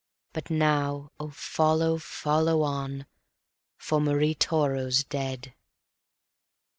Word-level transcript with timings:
But 0.33 0.49
now, 0.49 1.11
oh, 1.19 1.29
follow, 1.29 1.99
follow 1.99 2.63
on, 2.63 3.05
for 3.77 4.01
Marie 4.01 4.33
Toro's 4.33 5.03
dead. 5.03 5.53